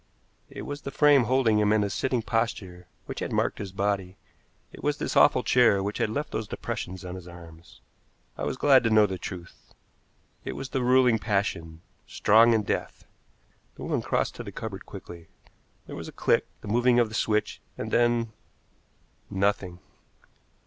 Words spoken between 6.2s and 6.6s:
those